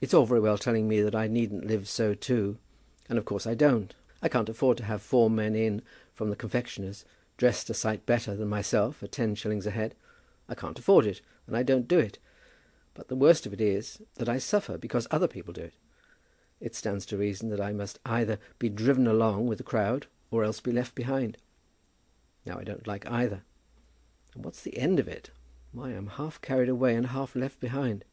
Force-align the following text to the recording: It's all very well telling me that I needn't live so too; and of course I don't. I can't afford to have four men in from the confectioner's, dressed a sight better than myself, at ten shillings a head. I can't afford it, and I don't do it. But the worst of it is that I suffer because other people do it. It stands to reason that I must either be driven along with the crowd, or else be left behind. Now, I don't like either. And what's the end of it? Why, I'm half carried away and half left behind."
It's 0.00 0.12
all 0.12 0.26
very 0.26 0.40
well 0.40 0.58
telling 0.58 0.88
me 0.88 1.00
that 1.00 1.14
I 1.14 1.28
needn't 1.28 1.64
live 1.64 1.88
so 1.88 2.12
too; 2.12 2.58
and 3.08 3.16
of 3.16 3.24
course 3.24 3.46
I 3.46 3.54
don't. 3.54 3.94
I 4.20 4.28
can't 4.28 4.48
afford 4.48 4.76
to 4.78 4.82
have 4.86 5.00
four 5.00 5.30
men 5.30 5.54
in 5.54 5.82
from 6.12 6.28
the 6.28 6.34
confectioner's, 6.34 7.04
dressed 7.36 7.70
a 7.70 7.74
sight 7.74 8.04
better 8.04 8.34
than 8.34 8.48
myself, 8.48 9.00
at 9.00 9.12
ten 9.12 9.36
shillings 9.36 9.66
a 9.66 9.70
head. 9.70 9.94
I 10.48 10.56
can't 10.56 10.76
afford 10.76 11.06
it, 11.06 11.20
and 11.46 11.56
I 11.56 11.62
don't 11.62 11.86
do 11.86 12.00
it. 12.00 12.18
But 12.94 13.06
the 13.06 13.14
worst 13.14 13.46
of 13.46 13.52
it 13.52 13.60
is 13.60 14.02
that 14.16 14.28
I 14.28 14.38
suffer 14.38 14.76
because 14.76 15.06
other 15.12 15.28
people 15.28 15.52
do 15.54 15.60
it. 15.62 15.74
It 16.58 16.74
stands 16.74 17.06
to 17.06 17.16
reason 17.16 17.48
that 17.50 17.60
I 17.60 17.72
must 17.72 18.00
either 18.04 18.40
be 18.58 18.70
driven 18.70 19.06
along 19.06 19.46
with 19.46 19.58
the 19.58 19.62
crowd, 19.62 20.08
or 20.32 20.42
else 20.42 20.58
be 20.60 20.72
left 20.72 20.96
behind. 20.96 21.38
Now, 22.44 22.58
I 22.58 22.64
don't 22.64 22.88
like 22.88 23.06
either. 23.08 23.44
And 24.34 24.44
what's 24.44 24.62
the 24.62 24.76
end 24.78 24.98
of 24.98 25.06
it? 25.06 25.30
Why, 25.70 25.90
I'm 25.90 26.08
half 26.08 26.40
carried 26.40 26.68
away 26.68 26.96
and 26.96 27.06
half 27.06 27.36
left 27.36 27.60
behind." 27.60 28.04